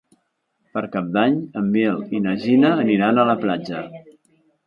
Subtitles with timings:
[0.77, 3.83] Per Cap d'Any en Biel i na Gina aniran a la platja.